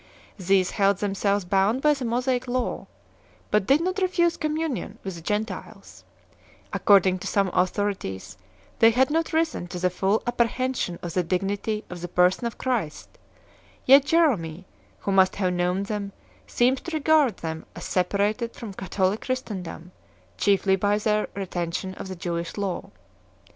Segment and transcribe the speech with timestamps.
[0.39, 2.87] These held themselves bound by the Mosaic law,
[3.51, 6.03] but did not refuse communion with the Gentiles;
[6.73, 8.35] according to some authorities
[8.79, 12.07] 3, they had not risen to the full apprehen sion of the dignity of the
[12.07, 13.15] Person of Christ;
[13.85, 14.65] yet Jerome,
[15.01, 16.13] who must have known them,
[16.47, 19.91] seems to regard them as separated from Catholic Christendom
[20.35, 22.89] chiefly by their retention of the Jewish law.